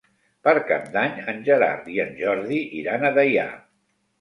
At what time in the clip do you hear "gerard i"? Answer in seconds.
1.49-1.99